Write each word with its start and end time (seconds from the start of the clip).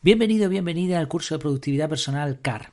Bienvenido, 0.00 0.48
bienvenida 0.48 1.00
al 1.00 1.08
curso 1.08 1.34
de 1.34 1.40
productividad 1.40 1.88
personal 1.88 2.40
CAR. 2.40 2.70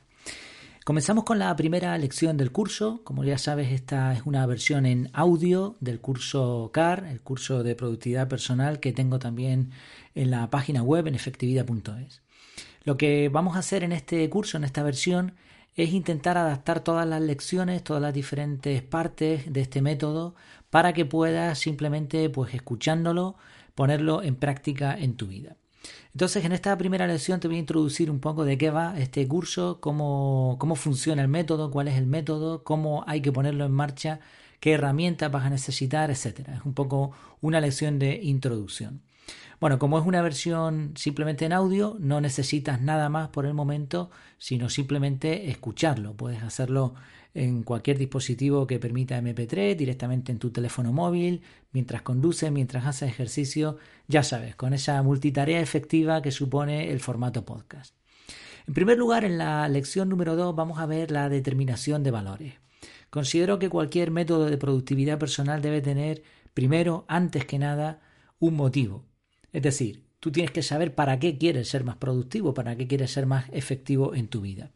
Comenzamos 0.84 1.24
con 1.24 1.40
la 1.40 1.56
primera 1.56 1.98
lección 1.98 2.36
del 2.36 2.52
curso. 2.52 3.00
Como 3.02 3.24
ya 3.24 3.36
sabes, 3.36 3.72
esta 3.72 4.12
es 4.12 4.22
una 4.24 4.46
versión 4.46 4.86
en 4.86 5.10
audio 5.12 5.76
del 5.80 6.00
curso 6.00 6.70
CAR, 6.72 7.04
el 7.10 7.20
curso 7.20 7.64
de 7.64 7.74
productividad 7.74 8.28
personal 8.28 8.78
que 8.78 8.92
tengo 8.92 9.18
también 9.18 9.72
en 10.14 10.30
la 10.30 10.48
página 10.50 10.84
web 10.84 11.08
en 11.08 11.16
efectividad.es. 11.16 12.22
Lo 12.84 12.96
que 12.96 13.28
vamos 13.28 13.56
a 13.56 13.58
hacer 13.58 13.82
en 13.82 13.90
este 13.90 14.30
curso, 14.30 14.56
en 14.56 14.62
esta 14.62 14.84
versión, 14.84 15.34
es 15.74 15.92
intentar 15.92 16.38
adaptar 16.38 16.78
todas 16.78 17.08
las 17.08 17.20
lecciones, 17.20 17.82
todas 17.82 18.00
las 18.00 18.14
diferentes 18.14 18.82
partes 18.82 19.52
de 19.52 19.62
este 19.62 19.82
método 19.82 20.36
para 20.70 20.92
que 20.92 21.04
puedas 21.04 21.58
simplemente, 21.58 22.30
pues 22.30 22.54
escuchándolo, 22.54 23.34
ponerlo 23.74 24.22
en 24.22 24.36
práctica 24.36 24.96
en 24.96 25.16
tu 25.16 25.26
vida. 25.26 25.56
Entonces, 26.12 26.44
en 26.44 26.52
esta 26.52 26.76
primera 26.78 27.06
lección 27.06 27.40
te 27.40 27.48
voy 27.48 27.56
a 27.56 27.60
introducir 27.60 28.10
un 28.10 28.20
poco 28.20 28.44
de 28.44 28.56
qué 28.58 28.70
va 28.70 28.98
este 28.98 29.26
curso, 29.28 29.80
cómo, 29.80 30.56
cómo 30.58 30.76
funciona 30.76 31.22
el 31.22 31.28
método, 31.28 31.70
cuál 31.70 31.88
es 31.88 31.96
el 31.96 32.06
método, 32.06 32.64
cómo 32.64 33.04
hay 33.06 33.20
que 33.20 33.32
ponerlo 33.32 33.64
en 33.64 33.72
marcha, 33.72 34.20
qué 34.60 34.72
herramientas 34.72 35.30
vas 35.30 35.44
a 35.44 35.50
necesitar, 35.50 36.10
etcétera. 36.10 36.56
Es 36.56 36.64
un 36.64 36.74
poco 36.74 37.12
una 37.40 37.60
lección 37.60 37.98
de 37.98 38.20
introducción. 38.22 39.02
Bueno, 39.58 39.78
como 39.78 39.98
es 39.98 40.04
una 40.04 40.20
versión 40.20 40.92
simplemente 40.96 41.46
en 41.46 41.52
audio, 41.52 41.96
no 41.98 42.20
necesitas 42.20 42.80
nada 42.82 43.08
más 43.08 43.28
por 43.28 43.46
el 43.46 43.54
momento, 43.54 44.10
sino 44.38 44.68
simplemente 44.68 45.48
escucharlo. 45.50 46.14
Puedes 46.14 46.42
hacerlo 46.42 46.94
en 47.32 47.62
cualquier 47.62 47.98
dispositivo 47.98 48.66
que 48.66 48.78
permita 48.78 49.20
MP3, 49.20 49.76
directamente 49.76 50.32
en 50.32 50.38
tu 50.38 50.50
teléfono 50.50 50.92
móvil, 50.92 51.42
mientras 51.72 52.02
conduces, 52.02 52.50
mientras 52.52 52.86
haces 52.86 53.10
ejercicio, 53.10 53.78
ya 54.08 54.22
sabes, 54.22 54.56
con 54.56 54.72
esa 54.74 55.02
multitarea 55.02 55.60
efectiva 55.60 56.22
que 56.22 56.30
supone 56.30 56.90
el 56.90 57.00
formato 57.00 57.44
podcast. 57.44 57.94
En 58.66 58.74
primer 58.74 58.98
lugar, 58.98 59.24
en 59.24 59.38
la 59.38 59.68
lección 59.68 60.08
número 60.08 60.34
2 60.34 60.56
vamos 60.56 60.78
a 60.78 60.86
ver 60.86 61.10
la 61.10 61.28
determinación 61.28 62.02
de 62.02 62.10
valores. 62.10 62.54
Considero 63.10 63.58
que 63.58 63.70
cualquier 63.70 64.10
método 64.10 64.46
de 64.46 64.58
productividad 64.58 65.18
personal 65.18 65.62
debe 65.62 65.80
tener, 65.80 66.22
primero, 66.52 67.04
antes 67.06 67.44
que 67.44 67.58
nada, 67.58 68.00
un 68.38 68.54
motivo. 68.54 69.04
Es 69.56 69.62
decir, 69.62 70.04
tú 70.20 70.30
tienes 70.30 70.50
que 70.50 70.62
saber 70.62 70.94
para 70.94 71.18
qué 71.18 71.38
quieres 71.38 71.70
ser 71.70 71.82
más 71.82 71.96
productivo, 71.96 72.52
para 72.52 72.76
qué 72.76 72.86
quieres 72.86 73.10
ser 73.10 73.24
más 73.24 73.46
efectivo 73.52 74.14
en 74.14 74.28
tu 74.28 74.42
vida. 74.42 74.70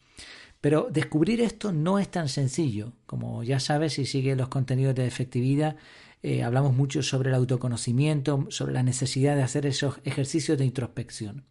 Pero 0.62 0.88
descubrir 0.90 1.42
esto 1.42 1.70
no 1.70 1.98
es 1.98 2.10
tan 2.10 2.30
sencillo. 2.30 2.94
Como 3.04 3.42
ya 3.42 3.60
sabes, 3.60 3.92
si 3.92 4.06
sigues 4.06 4.38
los 4.38 4.48
contenidos 4.48 4.94
de 4.94 5.06
efectividad, 5.06 5.76
eh, 6.22 6.42
hablamos 6.42 6.74
mucho 6.74 7.02
sobre 7.02 7.28
el 7.28 7.34
autoconocimiento, 7.34 8.46
sobre 8.48 8.72
la 8.72 8.82
necesidad 8.82 9.36
de 9.36 9.42
hacer 9.42 9.66
esos 9.66 10.00
ejercicios 10.04 10.56
de 10.56 10.64
introspección. 10.64 11.44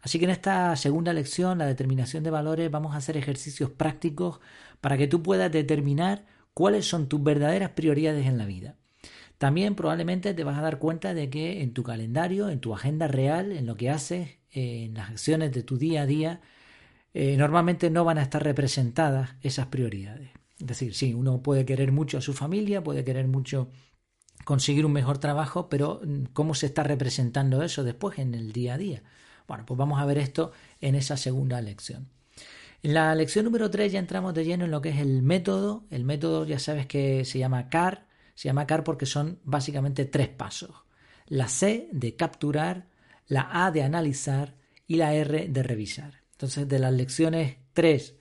Así 0.00 0.20
que 0.20 0.26
en 0.26 0.30
esta 0.30 0.76
segunda 0.76 1.12
lección, 1.12 1.58
la 1.58 1.66
determinación 1.66 2.22
de 2.22 2.30
valores, 2.30 2.70
vamos 2.70 2.94
a 2.94 2.98
hacer 2.98 3.16
ejercicios 3.16 3.68
prácticos 3.68 4.38
para 4.80 4.96
que 4.96 5.08
tú 5.08 5.24
puedas 5.24 5.50
determinar 5.50 6.24
cuáles 6.54 6.86
son 6.86 7.08
tus 7.08 7.20
verdaderas 7.20 7.70
prioridades 7.70 8.26
en 8.26 8.38
la 8.38 8.46
vida. 8.46 8.76
También 9.38 9.74
probablemente 9.74 10.34
te 10.34 10.44
vas 10.44 10.58
a 10.58 10.62
dar 10.62 10.78
cuenta 10.78 11.14
de 11.14 11.28
que 11.28 11.62
en 11.62 11.74
tu 11.74 11.82
calendario, 11.82 12.48
en 12.48 12.60
tu 12.60 12.74
agenda 12.74 13.06
real, 13.06 13.52
en 13.52 13.66
lo 13.66 13.76
que 13.76 13.90
haces, 13.90 14.38
en 14.50 14.94
las 14.94 15.10
acciones 15.10 15.52
de 15.52 15.62
tu 15.62 15.76
día 15.76 16.02
a 16.02 16.06
día, 16.06 16.40
eh, 17.12 17.36
normalmente 17.36 17.90
no 17.90 18.04
van 18.04 18.18
a 18.18 18.22
estar 18.22 18.42
representadas 18.42 19.36
esas 19.42 19.66
prioridades. 19.66 20.30
Es 20.58 20.66
decir, 20.66 20.94
sí, 20.94 21.14
uno 21.14 21.42
puede 21.42 21.66
querer 21.66 21.92
mucho 21.92 22.18
a 22.18 22.22
su 22.22 22.32
familia, 22.32 22.82
puede 22.82 23.04
querer 23.04 23.28
mucho 23.28 23.68
conseguir 24.44 24.86
un 24.86 24.92
mejor 24.92 25.18
trabajo, 25.18 25.68
pero 25.68 26.00
mm, 26.04 26.24
¿cómo 26.32 26.54
se 26.54 26.66
está 26.66 26.82
representando 26.82 27.62
eso 27.62 27.84
después 27.84 28.18
en 28.18 28.34
el 28.34 28.52
día 28.52 28.74
a 28.74 28.78
día? 28.78 29.02
Bueno, 29.48 29.64
pues 29.66 29.78
vamos 29.78 30.00
a 30.00 30.06
ver 30.06 30.18
esto 30.18 30.52
en 30.80 30.94
esa 30.94 31.16
segunda 31.16 31.60
lección. 31.60 32.08
En 32.82 32.94
la 32.94 33.14
lección 33.14 33.44
número 33.44 33.70
3 33.70 33.92
ya 33.92 33.98
entramos 33.98 34.34
de 34.34 34.44
lleno 34.44 34.64
en 34.64 34.70
lo 34.70 34.80
que 34.80 34.90
es 34.90 34.98
el 34.98 35.22
método. 35.22 35.84
El 35.90 36.04
método 36.04 36.44
ya 36.46 36.58
sabes 36.58 36.86
que 36.86 37.24
se 37.24 37.38
llama 37.38 37.68
CAR. 37.68 38.05
Se 38.36 38.48
llama 38.48 38.66
CAR 38.66 38.84
porque 38.84 39.06
son 39.06 39.40
básicamente 39.42 40.04
tres 40.04 40.28
pasos. 40.28 40.70
La 41.26 41.48
C 41.48 41.88
de 41.90 42.14
capturar, 42.14 42.86
la 43.26 43.48
A 43.66 43.72
de 43.72 43.82
analizar 43.82 44.54
y 44.86 44.96
la 44.96 45.12
R 45.14 45.48
de 45.48 45.62
revisar. 45.64 46.22
Entonces, 46.32 46.68
de 46.68 46.78
las 46.78 46.92
lecciones 46.92 47.56
3 47.72 48.14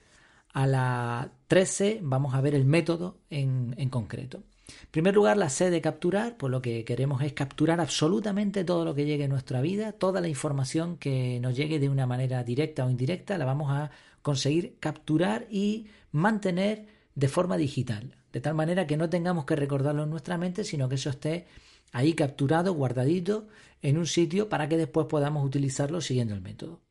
a 0.54 0.66
la 0.66 1.32
13 1.48 2.00
vamos 2.02 2.34
a 2.34 2.42
ver 2.42 2.56
el 2.56 2.64
método 2.66 3.20
en, 3.30 3.90
concreto. 3.90 4.44
En 4.68 4.90
primer 4.90 5.14
lugar, 5.14 5.36
la 5.36 5.50
C 5.50 5.70
de 5.70 5.82
capturar, 5.82 6.38
pues 6.38 6.50
lo 6.50 6.62
que 6.62 6.86
queremos 6.86 7.22
es 7.22 7.34
capturar 7.34 7.82
absolutamente 7.82 8.64
todo 8.64 8.86
lo 8.86 8.96
que 8.96 9.06
llegue 9.06 9.26
a 9.26 9.28
nuestra 9.28 9.62
vida, 9.62 9.92
toda 9.92 10.22
la 10.22 10.30
información 10.30 10.98
que 10.98 11.40
nos 11.42 11.56
llegue 11.56 11.78
de 11.78 11.90
una 11.90 12.08
manera 12.08 12.44
directa 12.44 12.86
o 12.86 12.90
indirecta, 12.90 13.38
la 13.38 13.46
vamos 13.46 13.70
a 13.70 13.92
conseguir 14.22 14.78
capturar 14.80 15.46
y 15.52 15.88
mantener 16.12 16.88
de 17.14 17.28
forma 17.28 17.58
digital, 17.58 18.16
de 18.36 18.42
tal 18.42 18.54
manera 18.54 18.86
que 18.86 18.98
no 18.98 19.10
tengamos 19.10 19.46
que 19.46 19.56
recordarlo 19.56 20.04
en 20.04 20.10
nuestra 20.10 20.38
mente, 20.38 20.66
sino 20.66 20.90
que 20.90 20.96
eso 20.96 21.10
esté 21.10 21.48
ahí 21.94 22.16
capturado, 22.16 22.74
guardadito 22.74 23.48
en 23.82 23.98
un 23.98 24.08
sitio 24.08 24.50
para 24.50 24.68
que 24.68 24.76
después 24.76 25.08
podamos 25.08 25.46
utilizarlo 25.46 26.02
siguiendo 26.02 26.34
el 26.34 26.42
método. 26.42 26.82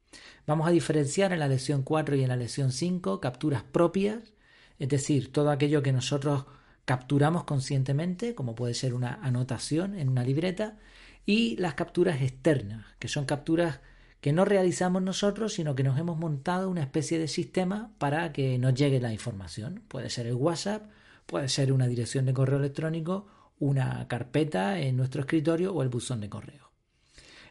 Vamos 0.47 0.67
a 0.67 0.71
diferenciar 0.71 1.35
en 1.35 1.41
la 1.41 1.49
lección 1.49 1.83
4 1.83 2.17
y 2.17 2.23
en 2.23 2.31
la 2.31 2.37
lección 2.37 2.73
5 2.73 3.21
capturas 3.21 3.63
propias, 3.63 4.33
es 4.79 4.89
decir, 4.89 5.33
todo 5.33 5.51
aquello 5.51 5.83
que 5.83 5.93
nosotros 5.93 6.47
capturamos 6.87 7.45
conscientemente, 7.45 8.35
como 8.35 8.55
puede 8.55 8.73
ser 8.73 8.95
una 8.95 9.17
anotación 9.17 9.99
en 9.99 10.09
una 10.09 10.25
libreta, 10.25 10.79
y 11.27 11.57
las 11.57 11.75
capturas 11.75 12.23
externas, 12.23 12.87
que 12.99 13.09
son 13.09 13.27
capturas 13.27 13.81
que 14.23 14.33
no 14.33 14.47
realizamos 14.47 15.03
nosotros, 15.03 15.53
sino 15.53 15.75
que 15.75 15.83
nos 15.83 15.99
hemos 15.99 16.17
montado 16.17 16.71
una 16.71 16.81
especie 16.81 17.19
de 17.19 17.29
sistema 17.29 17.91
para 17.99 18.33
que 18.33 18.59
nos 18.59 18.73
llegue 18.73 18.99
la 18.99 19.13
información. 19.13 19.83
Puede 19.89 20.09
ser 20.09 20.27
el 20.27 20.37
WhatsApp, 20.37 20.85
puede 21.27 21.49
ser 21.49 21.73
una 21.73 21.87
dirección 21.87 22.27
de 22.27 22.35
correo 22.35 22.59
electrónico, 22.59 23.27
una 23.59 24.07
carpeta 24.09 24.81
en 24.81 24.97
nuestro 24.97 25.23
escritorio 25.23 25.73
o 25.73 25.83
el 25.83 25.89
buzón 25.89 26.21
de 26.21 26.29
correo. 26.29 26.73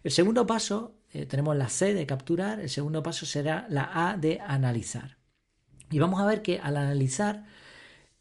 El 0.03 0.11
segundo 0.11 0.45
paso 0.45 0.95
eh, 1.11 1.25
tenemos 1.25 1.55
la 1.55 1.69
C 1.69 1.93
de 1.93 2.05
capturar, 2.05 2.59
el 2.59 2.69
segundo 2.69 3.01
paso 3.03 3.25
será 3.25 3.65
la 3.69 4.09
A 4.09 4.17
de 4.17 4.39
analizar. 4.41 5.17
Y 5.89 5.99
vamos 5.99 6.19
a 6.19 6.25
ver 6.25 6.41
que 6.41 6.59
al 6.59 6.77
analizar 6.77 7.45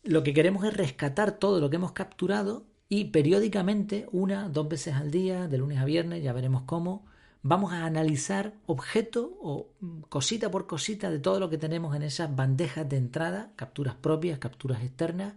lo 0.03 0.23
que 0.23 0.35
queremos 0.35 0.65
es 0.65 0.75
rescatar 0.77 1.33
todo 1.33 1.61
lo 1.61 1.71
que 1.71 1.77
hemos 1.77 1.93
capturado 1.93 2.67
y 2.89 3.07
periódicamente, 3.07 4.07
una, 4.13 4.49
dos 4.49 4.69
veces 4.69 4.95
al 4.95 5.11
día, 5.11 5.49
de 5.49 5.59
lunes 5.59 5.79
a 5.79 5.85
viernes, 5.87 6.23
ya 6.23 6.33
veremos 6.35 6.65
cómo, 6.67 7.07
vamos 7.43 7.73
a 7.73 7.85
analizar 7.85 8.55
objeto 8.67 9.37
o 9.41 9.75
cosita 10.09 10.51
por 10.51 10.67
cosita 10.67 11.11
de 11.11 11.19
todo 11.19 11.41
lo 11.41 11.51
que 11.51 11.59
tenemos 11.59 11.95
en 11.97 12.03
esas 12.03 12.35
bandejas 12.35 12.89
de 12.89 12.97
entrada, 12.97 13.53
capturas 13.57 13.95
propias, 13.97 14.39
capturas 14.39 14.83
externas, 14.83 15.35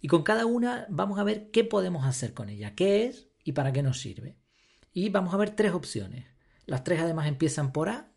y 0.00 0.08
con 0.08 0.22
cada 0.22 0.44
una 0.44 0.86
vamos 0.90 1.18
a 1.18 1.24
ver 1.24 1.50
qué 1.50 1.64
podemos 1.64 2.04
hacer 2.04 2.34
con 2.34 2.48
ella, 2.48 2.74
qué 2.74 3.06
es 3.06 3.28
y 3.44 3.52
para 3.52 3.72
qué 3.72 3.82
nos 3.82 4.00
sirve. 4.00 4.36
Y 4.92 5.08
vamos 5.08 5.32
a 5.34 5.36
ver 5.36 5.50
tres 5.50 5.72
opciones. 5.72 6.26
Las 6.66 6.84
tres 6.84 7.00
además 7.00 7.28
empiezan 7.28 7.72
por 7.72 7.88
A, 7.88 8.10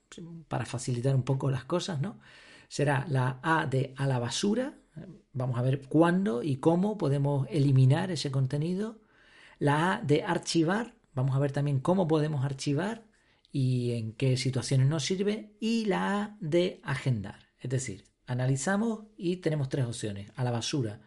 para 0.48 0.66
facilitar 0.66 1.16
un 1.16 1.24
poco 1.24 1.52
las 1.52 1.66
cosas, 1.66 2.02
¿no? 2.02 2.20
Será 2.68 3.06
la 3.10 3.40
A 3.44 3.68
de 3.68 3.94
a 3.96 4.08
la 4.08 4.20
basura, 4.20 4.80
vamos 5.34 5.58
a 5.58 5.62
ver 5.62 5.88
cuándo 5.88 6.42
y 6.42 6.58
cómo 6.58 6.98
podemos 6.98 7.48
eliminar 7.50 8.12
ese 8.12 8.32
contenido. 8.32 9.00
La 9.60 9.94
A 9.94 10.02
de 10.02 10.24
archivar, 10.24 10.96
vamos 11.14 11.36
a 11.36 11.40
ver 11.40 11.52
también 11.52 11.80
cómo 11.80 12.08
podemos 12.08 12.44
archivar 12.44 13.09
y 13.52 13.94
en 13.94 14.14
qué 14.14 14.38
situaciones 14.38 14.88
nos 14.88 15.06
sirve. 15.06 15.56
Y 15.60 15.86
la 15.86 16.22
A 16.22 16.38
de 16.40 16.82
agendar, 16.84 17.48
es 17.60 17.70
decir, 17.70 18.06
analizamos 18.28 19.06
y 19.18 19.38
tenemos 19.38 19.70
tres 19.70 19.86
opciones. 19.86 20.32
A 20.36 20.44
la 20.44 20.52
basura, 20.52 21.02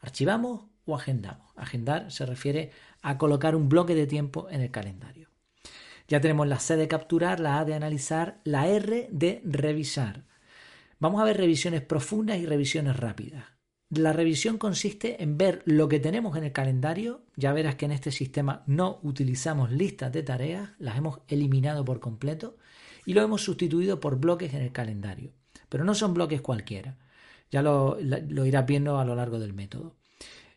archivamos 0.00 0.64
o 0.84 0.94
agendamos. 0.94 1.52
Agendar 1.56 2.10
se 2.10 2.26
refiere 2.26 2.70
a 3.02 3.18
colocar 3.18 3.54
un 3.54 3.68
bloque 3.68 3.94
de 3.94 4.06
tiempo 4.06 4.48
en 4.50 4.60
el 4.60 4.70
calendario. 4.70 5.28
Ya 6.08 6.20
tenemos 6.20 6.46
la 6.46 6.58
C 6.58 6.76
de 6.76 6.88
capturar, 6.88 7.40
la 7.40 7.60
A 7.60 7.64
de 7.64 7.74
analizar, 7.74 8.40
la 8.44 8.68
R 8.68 9.08
de 9.10 9.40
revisar. 9.44 10.24
Vamos 10.98 11.20
a 11.20 11.24
ver 11.24 11.36
revisiones 11.36 11.82
profundas 11.82 12.38
y 12.38 12.46
revisiones 12.46 12.96
rápidas. 12.96 13.44
La 13.94 14.12
revisión 14.12 14.56
consiste 14.56 15.22
en 15.22 15.36
ver 15.36 15.62
lo 15.66 15.88
que 15.88 16.00
tenemos 16.00 16.36
en 16.36 16.44
el 16.44 16.52
calendario. 16.52 17.22
Ya 17.36 17.52
verás 17.52 17.74
que 17.74 17.84
en 17.84 17.92
este 17.92 18.10
sistema 18.10 18.62
no 18.66 18.98
utilizamos 19.02 19.70
listas 19.70 20.10
de 20.12 20.22
tareas, 20.22 20.70
las 20.78 20.96
hemos 20.96 21.20
eliminado 21.28 21.84
por 21.84 22.00
completo 22.00 22.56
y 23.04 23.12
lo 23.12 23.22
hemos 23.22 23.42
sustituido 23.42 24.00
por 24.00 24.18
bloques 24.18 24.54
en 24.54 24.62
el 24.62 24.72
calendario. 24.72 25.32
Pero 25.68 25.84
no 25.84 25.94
son 25.94 26.14
bloques 26.14 26.40
cualquiera. 26.40 26.96
Ya 27.50 27.60
lo, 27.60 27.98
irás 28.00 28.66
viendo 28.66 28.98
a 28.98 29.04
lo 29.04 29.14
largo 29.14 29.38
del 29.38 29.52
método. 29.52 29.94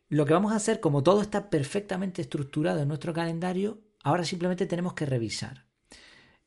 Lo 0.07 0.25
que 0.25 0.33
vamos 0.33 0.53
a 0.53 0.55
hacer, 0.55 0.79
como 0.79 1.03
todo 1.03 1.21
está 1.21 1.49
perfectamente 1.49 2.21
estructurado 2.21 2.81
en 2.81 2.87
nuestro 2.87 3.13
calendario, 3.13 3.81
Ahora 4.05 4.23
simplemente 4.23 4.67
tenemos 4.67 4.93
que 4.93 5.07
revisar. 5.07 5.65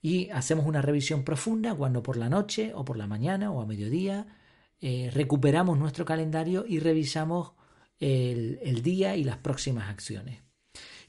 Y 0.01 0.31
hacemos 0.31 0.65
una 0.65 0.81
revisión 0.81 1.25
profunda 1.25 1.75
cuando 1.75 2.05
por 2.05 2.17
la 2.17 2.29
noche 2.29 2.73
o 2.73 2.85
por 2.85 2.97
la 2.97 3.09
mañana 3.09 3.51
o 3.51 3.61
a 3.61 3.67
mediodía 3.67 4.29
eh, 4.81 5.11
recuperamos 5.13 5.79
nuestro 5.79 6.05
calendario 6.05 6.65
y 6.67 6.79
revisamos 6.79 7.53
el, 7.99 8.59
el 8.63 8.83
día 8.83 9.17
y 9.17 9.25
las 9.25 9.39
próximas 9.39 9.89
acciones. 9.89 10.43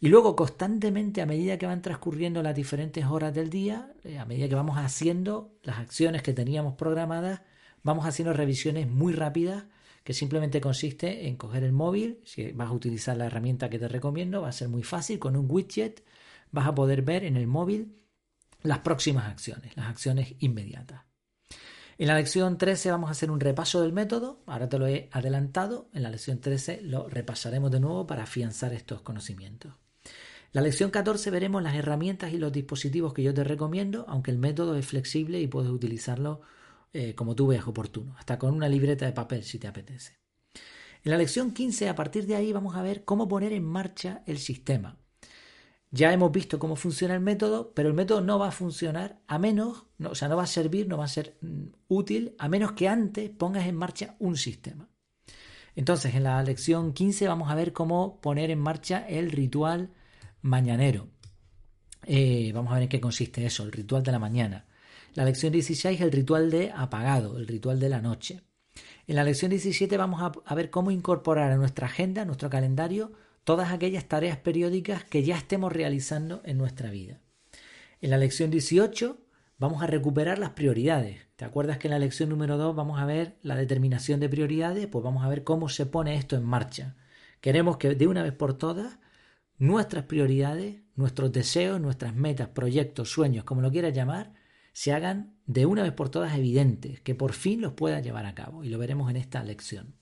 Y 0.01 0.07
luego 0.07 0.35
constantemente 0.35 1.21
a 1.21 1.25
medida 1.25 1.57
que 1.57 1.65
van 1.65 1.81
transcurriendo 1.81 2.41
las 2.41 2.55
diferentes 2.55 3.05
horas 3.05 3.33
del 3.33 3.49
día, 3.49 3.93
eh, 4.03 4.17
a 4.17 4.25
medida 4.25 4.47
que 4.47 4.55
vamos 4.55 4.77
haciendo 4.77 5.57
las 5.63 5.79
acciones 5.79 6.23
que 6.23 6.33
teníamos 6.33 6.75
programadas, 6.75 7.41
vamos 7.83 8.05
haciendo 8.05 8.33
revisiones 8.33 8.87
muy 8.87 9.13
rápidas 9.13 9.65
que 10.03 10.13
simplemente 10.13 10.61
consiste 10.61 11.27
en 11.27 11.35
coger 11.35 11.63
el 11.63 11.73
móvil, 11.73 12.21
si 12.23 12.51
vas 12.53 12.69
a 12.69 12.73
utilizar 12.73 13.17
la 13.17 13.25
herramienta 13.25 13.69
que 13.69 13.77
te 13.77 13.89
recomiendo, 13.89 14.41
va 14.41 14.49
a 14.49 14.53
ser 14.53 14.69
muy 14.69 14.83
fácil, 14.83 15.19
con 15.19 15.35
un 15.35 15.47
widget 15.49 16.03
vas 16.51 16.67
a 16.67 16.73
poder 16.73 17.01
ver 17.01 17.25
en 17.25 17.35
el 17.35 17.47
móvil 17.47 17.95
las 18.63 18.79
próximas 18.79 19.25
acciones, 19.25 19.75
las 19.75 19.87
acciones 19.87 20.35
inmediatas. 20.39 21.08
En 21.99 22.07
la 22.07 22.15
lección 22.15 22.57
13 22.57 22.91
vamos 22.91 23.09
a 23.09 23.11
hacer 23.11 23.29
un 23.29 23.41
repaso 23.41 23.81
del 23.81 23.91
método, 23.91 24.41
ahora 24.45 24.69
te 24.69 24.79
lo 24.79 24.87
he 24.87 25.09
adelantado, 25.11 25.89
en 25.93 26.03
la 26.03 26.09
lección 26.09 26.39
13 26.39 26.79
lo 26.81 27.09
repasaremos 27.09 27.71
de 27.71 27.81
nuevo 27.81 28.07
para 28.07 28.23
afianzar 28.23 28.71
estos 28.71 29.01
conocimientos. 29.01 29.73
La 30.53 30.61
lección 30.61 30.91
14 30.91 31.29
veremos 31.29 31.61
las 31.61 31.75
herramientas 31.75 32.31
y 32.31 32.37
los 32.37 32.53
dispositivos 32.53 33.13
que 33.13 33.21
yo 33.21 33.33
te 33.33 33.43
recomiendo, 33.43 34.05
aunque 34.07 34.31
el 34.31 34.37
método 34.37 34.77
es 34.77 34.85
flexible 34.85 35.41
y 35.41 35.47
puedes 35.47 35.71
utilizarlo 35.71 36.39
eh, 36.93 37.15
como 37.15 37.35
tú 37.35 37.47
veas 37.47 37.67
oportuno, 37.67 38.15
hasta 38.17 38.39
con 38.39 38.53
una 38.53 38.69
libreta 38.69 39.05
de 39.05 39.11
papel 39.11 39.43
si 39.43 39.59
te 39.59 39.67
apetece. 39.67 40.19
En 41.03 41.11
la 41.11 41.17
lección 41.17 41.51
15, 41.51 41.89
a 41.89 41.95
partir 41.95 42.25
de 42.27 42.37
ahí, 42.37 42.53
vamos 42.53 42.77
a 42.77 42.81
ver 42.81 43.03
cómo 43.03 43.27
poner 43.27 43.51
en 43.51 43.65
marcha 43.65 44.23
el 44.25 44.37
sistema. 44.37 44.98
Ya 45.91 46.13
hemos 46.13 46.31
visto 46.31 46.59
cómo 46.59 46.75
funciona 46.75 47.15
el 47.15 47.19
método, 47.19 47.73
pero 47.73 47.89
el 47.89 47.95
método 47.95 48.21
no 48.21 48.37
va 48.37 48.49
a 48.49 48.51
funcionar 48.51 49.21
a 49.27 49.39
menos, 49.39 49.87
o 50.03 50.13
sea, 50.13 50.27
no 50.27 50.37
va 50.37 50.43
a 50.43 50.47
servir, 50.47 50.87
no 50.87 50.97
va 50.97 51.05
a 51.05 51.07
ser 51.07 51.37
mm, 51.41 51.63
útil, 51.87 52.35
a 52.37 52.47
menos 52.47 52.73
que 52.73 52.87
antes 52.87 53.29
pongas 53.31 53.65
en 53.65 53.75
marcha 53.75 54.15
un 54.19 54.37
sistema. 54.37 54.87
Entonces, 55.75 56.13
en 56.13 56.23
la 56.23 56.43
lección 56.43 56.93
15 56.93 57.27
vamos 57.27 57.49
a 57.49 57.55
ver 57.55 57.73
cómo 57.73 58.21
poner 58.21 58.51
en 58.51 58.59
marcha 58.59 59.07
el 59.07 59.31
ritual 59.31 59.91
mañanero. 60.41 61.07
Eh, 62.05 62.51
vamos 62.53 62.71
a 62.71 62.75
ver 62.75 62.83
en 62.83 62.89
qué 62.89 63.01
consiste 63.01 63.45
eso, 63.45 63.63
el 63.63 63.71
ritual 63.71 64.03
de 64.03 64.11
la 64.11 64.19
mañana. 64.19 64.67
La 65.15 65.25
lección 65.25 65.51
16, 65.51 66.01
el 66.01 66.11
ritual 66.11 66.51
de 66.51 66.71
apagado, 66.71 67.37
el 67.37 67.47
ritual 67.47 67.79
de 67.79 67.89
la 67.89 68.01
noche. 68.01 68.41
En 69.07 69.15
la 69.15 69.23
lección 69.23 69.49
17 69.49 69.97
vamos 69.97 70.21
a, 70.21 70.31
a 70.45 70.55
ver 70.55 70.69
cómo 70.69 70.91
incorporar 70.91 71.51
a 71.51 71.57
nuestra 71.57 71.87
agenda, 71.87 72.21
a 72.21 72.25
nuestro 72.25 72.49
calendario, 72.49 73.11
todas 73.49 73.71
aquellas 73.71 74.05
tareas 74.05 74.37
periódicas 74.37 75.03
que 75.03 75.23
ya 75.23 75.35
estemos 75.35 75.73
realizando 75.73 76.43
en 76.45 76.59
nuestra 76.59 76.91
vida. 76.91 77.19
En 77.99 78.11
la 78.11 78.19
lección 78.19 78.51
18 78.51 79.17
vamos 79.57 79.81
a 79.81 79.87
recuperar 79.87 80.37
las 80.37 80.51
prioridades. 80.51 81.25
¿Te 81.35 81.45
acuerdas 81.45 81.79
que 81.79 81.87
en 81.87 81.93
la 81.93 81.97
lección 81.97 82.29
número 82.29 82.57
2 82.59 82.75
vamos 82.75 82.99
a 82.99 83.07
ver 83.07 83.39
la 83.41 83.55
determinación 83.55 84.19
de 84.19 84.29
prioridades? 84.29 84.85
Pues 84.85 85.03
vamos 85.03 85.25
a 85.25 85.29
ver 85.29 85.43
cómo 85.43 85.67
se 85.67 85.87
pone 85.87 86.13
esto 86.13 86.35
en 86.35 86.43
marcha. 86.43 86.95
Queremos 87.41 87.77
que 87.77 87.95
de 87.95 88.05
una 88.05 88.21
vez 88.21 88.33
por 88.33 88.55
todas 88.55 88.99
nuestras 89.57 90.03
prioridades, 90.03 90.83
nuestros 90.93 91.31
deseos, 91.31 91.81
nuestras 91.81 92.13
metas, 92.13 92.49
proyectos, 92.49 93.09
sueños, 93.09 93.45
como 93.45 93.61
lo 93.61 93.71
quieras 93.71 93.95
llamar, 93.95 94.31
se 94.73 94.93
hagan 94.93 95.39
de 95.47 95.65
una 95.65 95.81
vez 95.81 95.93
por 95.93 96.09
todas 96.09 96.37
evidentes, 96.37 97.01
que 97.01 97.15
por 97.15 97.33
fin 97.33 97.61
los 97.61 97.73
puedas 97.73 98.03
llevar 98.03 98.27
a 98.27 98.35
cabo. 98.35 98.63
Y 98.63 98.69
lo 98.69 98.77
veremos 98.77 99.09
en 99.09 99.15
esta 99.15 99.43
lección. 99.43 99.98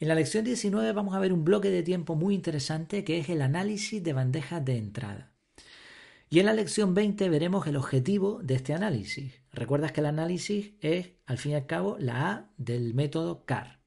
En 0.00 0.08
la 0.08 0.14
lección 0.14 0.44
19 0.44 0.92
vamos 0.92 1.14
a 1.14 1.20
ver 1.20 1.32
un 1.32 1.44
bloque 1.44 1.70
de 1.70 1.82
tiempo 1.82 2.14
muy 2.14 2.34
interesante 2.34 3.04
que 3.04 3.18
es 3.18 3.28
el 3.28 3.42
análisis 3.42 4.02
de 4.02 4.12
bandejas 4.12 4.64
de 4.64 4.76
entrada. 4.76 5.32
Y 6.28 6.40
en 6.40 6.46
la 6.46 6.54
lección 6.54 6.94
20 6.94 7.28
veremos 7.28 7.66
el 7.66 7.76
objetivo 7.76 8.40
de 8.42 8.54
este 8.54 8.72
análisis. 8.72 9.34
Recuerdas 9.52 9.92
que 9.92 10.00
el 10.00 10.06
análisis 10.06 10.72
es, 10.80 11.10
al 11.26 11.38
fin 11.38 11.52
y 11.52 11.54
al 11.56 11.66
cabo, 11.66 11.96
la 11.98 12.30
A 12.30 12.50
del 12.56 12.94
método 12.94 13.44
CAR. 13.44 13.82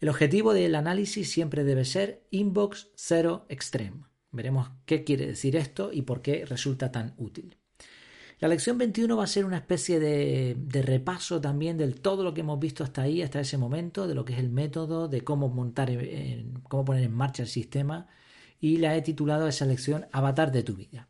El 0.00 0.08
objetivo 0.08 0.54
del 0.54 0.74
análisis 0.74 1.30
siempre 1.30 1.64
debe 1.64 1.84
ser 1.84 2.26
inbox 2.30 2.90
zero 2.94 3.46
extreme. 3.48 4.04
Veremos 4.30 4.70
qué 4.86 5.04
quiere 5.04 5.26
decir 5.26 5.56
esto 5.56 5.90
y 5.92 6.02
por 6.02 6.22
qué 6.22 6.46
resulta 6.46 6.92
tan 6.92 7.14
útil. 7.18 7.59
La 8.40 8.48
lección 8.48 8.78
21 8.78 9.18
va 9.18 9.24
a 9.24 9.26
ser 9.26 9.44
una 9.44 9.58
especie 9.58 10.00
de, 10.00 10.82
repaso 10.82 11.42
también 11.42 11.76
de 11.76 11.92
todo 11.92 12.24
lo 12.24 12.32
que 12.32 12.40
hemos 12.40 12.58
visto 12.58 12.82
hasta 12.82 13.02
ahí, 13.02 13.20
hasta 13.20 13.38
ese 13.38 13.58
momento, 13.58 14.08
de 14.08 14.14
lo 14.14 14.24
que 14.24 14.32
es 14.32 14.38
el 14.38 14.48
método, 14.48 15.08
de 15.08 15.22
cómo 15.22 15.50
montar, 15.50 15.90
cómo 16.62 16.86
poner 16.86 17.04
en 17.04 17.12
marcha 17.12 17.42
el 17.42 17.50
sistema 17.50 18.08
y 18.58 18.78
la 18.78 18.96
he 18.96 19.02
titulado 19.02 19.46
esa 19.46 19.66
lección 19.66 20.06
Avatar 20.10 20.52
de 20.52 20.62
tu 20.62 20.74
vida. 20.74 21.08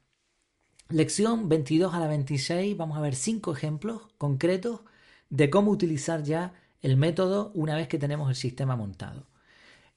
Lección 0.89 1.49
22 1.49 1.95
a 1.95 2.01
la 2.01 2.09
26 2.09 2.77
vamos 2.77 2.99
a 2.99 3.01
ver 3.01 3.15
cinco 3.15 3.53
ejemplos 3.53 4.03
concretos 4.19 4.81
de 5.29 5.51
cómo 5.51 5.71
utilizar 5.71 6.25
ya 6.25 6.55
el 6.83 6.97
método 6.97 7.53
una 7.55 7.77
vez 7.77 7.87
que 7.87 7.99
tenemos 7.99 8.29
el 8.29 8.35
sistema 8.35 8.75
montado. 8.75 9.29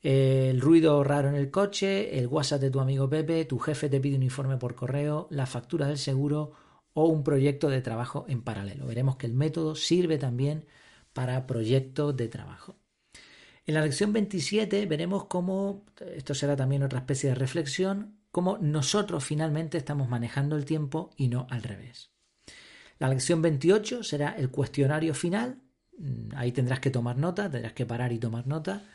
El 0.04 0.62
ruido 0.62 1.04
raro 1.04 1.30
en 1.30 1.36
el 1.36 1.50
coche, 1.50 2.20
el 2.20 2.28
WhatsApp 2.28 2.62
de 2.62 2.70
tu 2.70 2.80
amigo 2.80 3.10
Pepe, 3.10 3.46
tu 3.46 3.58
jefe 3.58 3.90
te 3.90 4.00
pide 4.00 4.18
un 4.18 4.24
informe 4.24 4.58
por 4.58 4.76
correo, 4.76 5.28
la 5.32 5.48
factura 5.48 5.88
del 5.88 5.98
seguro 5.98 6.63
o 6.94 7.08
un 7.08 7.24
proyecto 7.24 7.70
de 7.70 7.82
trabajo 7.82 8.26
en 8.28 8.42
paralelo. 8.42 8.86
Veremos 8.86 9.18
que 9.18 9.26
el 9.26 9.34
método 9.34 9.76
sirve 9.76 10.18
también 10.18 10.66
para 11.14 11.46
proyectos 11.48 12.16
de 12.16 12.28
trabajo. 12.28 12.78
En 13.66 13.76
la 13.76 13.82
lección 13.82 14.12
27 14.12 14.86
veremos 14.86 15.26
cómo, 15.26 15.86
esto 16.16 16.34
será 16.36 16.56
también 16.56 16.84
otra 16.84 17.00
especie 17.00 17.30
de 17.30 17.36
reflexión, 17.36 18.18
cómo 18.30 18.58
nosotros 18.58 19.24
finalmente 19.24 19.78
estamos 19.78 20.10
manejando 20.10 20.56
el 20.56 20.66
tiempo 20.66 21.12
y 21.16 21.30
no 21.30 21.48
al 21.50 21.64
revés. 21.64 22.12
La 23.00 23.10
lección 23.10 23.42
28 23.42 24.04
será 24.04 24.32
el 24.38 24.50
cuestionario 24.50 25.14
final. 25.14 25.62
Mm, 25.98 26.36
ahí 26.36 26.52
tendrás 26.52 26.80
que 26.80 26.90
tomar 26.90 27.18
nota, 27.18 27.50
tendrás 27.50 27.74
que 27.74 27.86
parar 27.86 28.12
y 28.12 28.20
tomar 28.20 28.48
nota. 28.48 28.86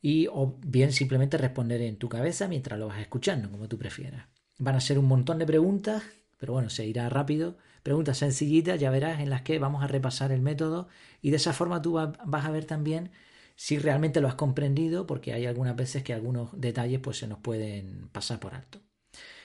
Y 0.00 0.28
o 0.28 0.58
bien 0.64 0.92
simplemente 0.92 1.38
responder 1.38 1.80
en 1.82 1.96
tu 1.96 2.08
cabeza 2.08 2.46
mientras 2.46 2.78
lo 2.78 2.88
vas 2.88 3.00
escuchando, 3.00 3.50
como 3.50 3.68
tú 3.68 3.78
prefieras. 3.78 4.28
Van 4.58 4.76
a 4.76 4.80
ser 4.80 4.98
un 4.98 5.06
montón 5.06 5.38
de 5.38 5.46
preguntas 5.46 6.02
pero 6.38 6.52
bueno, 6.52 6.70
se 6.70 6.86
irá 6.86 7.08
rápido. 7.08 7.56
Preguntas 7.82 8.18
sencillitas, 8.18 8.80
ya 8.80 8.90
verás, 8.90 9.20
en 9.20 9.30
las 9.30 9.42
que 9.42 9.58
vamos 9.58 9.82
a 9.84 9.86
repasar 9.86 10.32
el 10.32 10.40
método 10.40 10.88
y 11.22 11.30
de 11.30 11.36
esa 11.36 11.52
forma 11.52 11.82
tú 11.82 11.92
vas 11.92 12.44
a 12.44 12.50
ver 12.50 12.64
también 12.64 13.10
si 13.56 13.78
realmente 13.78 14.20
lo 14.20 14.28
has 14.28 14.34
comprendido, 14.34 15.06
porque 15.06 15.32
hay 15.32 15.46
algunas 15.46 15.76
veces 15.76 16.02
que 16.02 16.12
algunos 16.12 16.50
detalles 16.60 17.00
pues, 17.00 17.18
se 17.18 17.28
nos 17.28 17.38
pueden 17.38 18.08
pasar 18.12 18.40
por 18.40 18.54
alto. 18.54 18.80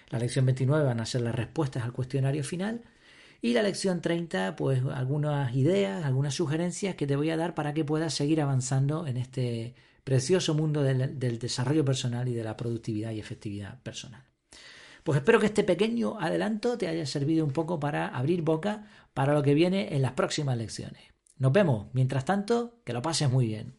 La 0.09 0.19
lección 0.19 0.45
29 0.45 0.83
van 0.83 1.00
a 1.00 1.06
ser 1.06 1.21
las 1.21 1.36
respuestas 1.36 1.83
al 1.83 1.94
cuestionario 1.94 2.44
final 2.44 2.81
y 3.41 3.53
la 3.53 3.62
lección 3.63 4.01
30 4.01 4.56
pues 4.56 4.81
algunas 4.94 5.56
ideas, 5.56 6.03
algunas 6.06 6.33
sugerencias 6.33 6.95
que 6.95 7.07
te 7.07 7.15
voy 7.15 7.30
a 7.30 7.38
dar 7.38 7.53
para 7.56 7.74
que 7.74 7.86
puedas 7.86 8.13
seguir 8.13 8.41
avanzando 8.41 9.07
en 9.07 9.18
este 9.18 9.75
precioso 10.03 10.56
mundo 10.56 10.81
del 10.81 11.39
desarrollo 11.39 11.86
personal 11.86 12.27
y 12.27 12.33
de 12.33 12.44
la 12.44 12.57
productividad 12.57 13.12
y 13.12 13.19
efectividad 13.19 13.81
personal. 13.83 14.24
Pues 15.04 15.18
espero 15.18 15.40
que 15.40 15.48
este 15.48 15.63
pequeño 15.63 16.19
adelanto 16.19 16.78
te 16.78 16.88
haya 16.88 17.06
servido 17.06 17.46
un 17.46 17.51
poco 17.51 17.80
para 17.80 18.07
abrir 18.07 18.42
boca 18.42 18.88
para 19.13 19.34
lo 19.34 19.44
que 19.44 19.54
viene 19.54 19.96
en 19.96 20.01
las 20.01 20.13
próximas 20.13 20.58
lecciones. 20.58 21.03
Nos 21.38 21.53
vemos. 21.53 21.88
Mientras 21.94 22.25
tanto, 22.25 22.82
que 22.84 22.94
lo 22.94 23.01
pases 23.01 23.29
muy 23.29 23.48
bien. 23.48 23.78